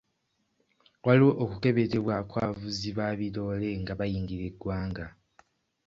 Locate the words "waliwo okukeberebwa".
1.05-2.15